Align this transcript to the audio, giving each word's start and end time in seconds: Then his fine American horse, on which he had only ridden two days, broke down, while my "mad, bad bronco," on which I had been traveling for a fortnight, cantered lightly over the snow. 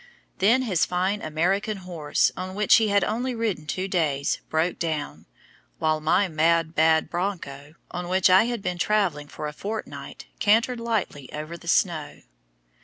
Then 0.39 0.63
his 0.63 0.83
fine 0.83 1.21
American 1.21 1.77
horse, 1.77 2.31
on 2.35 2.55
which 2.55 2.77
he 2.77 2.87
had 2.87 3.03
only 3.03 3.35
ridden 3.35 3.67
two 3.67 3.87
days, 3.87 4.41
broke 4.49 4.79
down, 4.79 5.27
while 5.77 6.01
my 6.01 6.27
"mad, 6.27 6.73
bad 6.73 7.07
bronco," 7.07 7.75
on 7.91 8.09
which 8.09 8.27
I 8.27 8.45
had 8.45 8.63
been 8.63 8.79
traveling 8.79 9.27
for 9.27 9.47
a 9.47 9.53
fortnight, 9.53 10.25
cantered 10.39 10.79
lightly 10.79 11.31
over 11.31 11.55
the 11.55 11.67
snow. 11.67 12.21